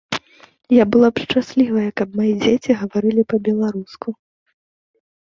Я 0.75 0.85
была 0.95 1.09
б 1.19 1.25
шчаслівая, 1.25 1.85
каб 2.03 2.09
мае 2.21 2.33
дзеці 2.47 2.71
гаварылі 2.83 3.23
па-беларуску. 3.37 4.19